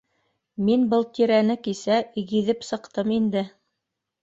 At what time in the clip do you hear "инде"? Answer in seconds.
3.21-3.47